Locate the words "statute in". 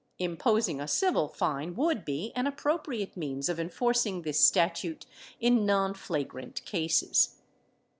4.39-5.59